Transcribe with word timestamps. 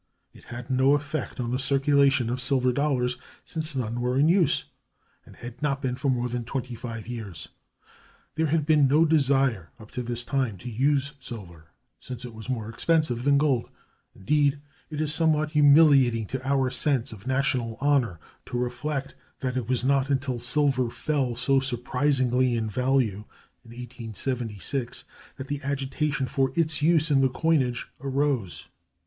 It 0.33 0.45
had 0.45 0.71
no 0.71 0.95
effect 0.95 1.39
on 1.39 1.51
the 1.51 1.59
circulation 1.59 2.31
of 2.31 2.41
silver 2.41 2.71
dollars, 2.71 3.19
since 3.45 3.75
none 3.75 4.01
were 4.01 4.17
in 4.17 4.29
use, 4.29 4.65
and 5.27 5.35
had 5.35 5.61
not 5.61 5.79
been 5.79 5.95
for 5.95 6.09
more 6.09 6.27
than 6.27 6.43
twenty 6.43 6.73
five 6.73 7.05
years. 7.07 7.49
There 8.33 8.47
had 8.47 8.65
been 8.65 8.87
no 8.87 9.05
desire 9.05 9.69
up 9.79 9.91
to 9.91 10.01
this 10.01 10.23
time 10.23 10.57
to 10.57 10.71
use 10.71 11.13
silver, 11.19 11.67
since 11.99 12.25
it 12.25 12.33
was 12.33 12.49
more 12.49 12.67
expensive 12.67 13.23
than 13.23 13.37
gold; 13.37 13.69
indeed, 14.15 14.59
it 14.89 15.01
is 15.01 15.13
somewhat 15.13 15.51
humiliating 15.51 16.25
to 16.29 16.43
our 16.47 16.71
sense 16.71 17.13
of 17.13 17.27
national 17.27 17.77
honor 17.79 18.19
to 18.47 18.57
reflect 18.57 19.13
that 19.41 19.55
it 19.55 19.69
was 19.69 19.85
not 19.85 20.09
until 20.09 20.39
silver 20.39 20.89
fell 20.89 21.35
so 21.35 21.59
surprisingly 21.59 22.55
in 22.55 22.67
value 22.71 23.25
(in 23.63 23.69
1876) 23.69 25.03
that 25.37 25.45
the 25.45 25.61
agitation 25.61 26.25
for 26.25 26.51
its 26.55 26.81
use 26.81 27.11
in 27.11 27.21
the 27.21 27.29
coinage 27.29 27.87
arose. 27.99 28.67